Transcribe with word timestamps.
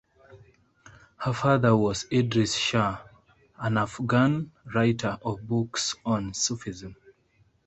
Her 1.17 1.31
father 1.31 1.77
was 1.77 2.05
Idries 2.11 2.57
Shah, 2.57 2.97
an 3.59 3.77
Afghan 3.77 4.51
writer 4.73 5.19
of 5.23 5.47
books 5.47 5.93
on 6.03 6.33
Sufism. 6.33 6.95